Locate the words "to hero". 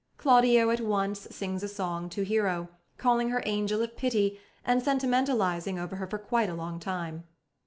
2.09-2.69